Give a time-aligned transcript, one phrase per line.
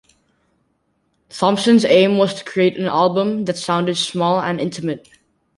[1.29, 5.07] Thompson's aim was to create an album that sounded small and intimate.